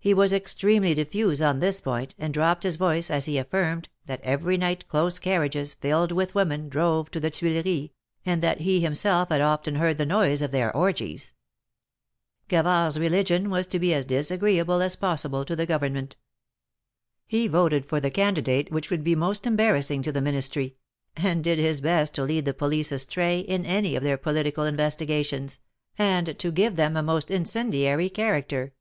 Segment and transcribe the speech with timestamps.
[0.00, 4.20] He was extremely diffuse on this point, and dropped his voice, as he affirmed, that
[4.22, 7.90] every night close carriages, filled with women, drove to the Tuileries,
[8.26, 11.32] and that he himself had often heard the noise of their orgies.
[12.48, 15.80] Gavard's religion was to be as disagreeable as possible 86 THE MARKETS OF TARIS.
[15.80, 16.16] to the Government.
[17.24, 20.74] He voted for the candidate which would be most embarrassing to the Ministry,
[21.16, 24.96] and did his best to lead the police astray in any of their political inves
[25.06, 25.60] tigations,
[25.96, 28.72] and to give them a most incendiary character.